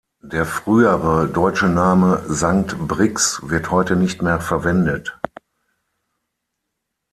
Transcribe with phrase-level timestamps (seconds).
[0.23, 5.19] Der frühere deutsche Name "Sankt Brix" wird heute nicht mehr verwendet.